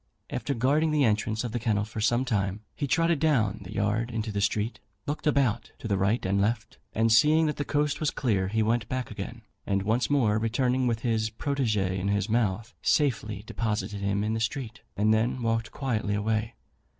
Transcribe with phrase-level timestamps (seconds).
[0.31, 4.09] After guarding the entrance of the kennel for some time, he trotted down the yard
[4.09, 7.99] into the street, looked about to the right and left, and seeing that the coast
[7.99, 12.27] was clear, he went back again, and once more returning with his protégé in his
[12.29, 16.55] mouth, safely deposited him in the street, and then walked quietly away.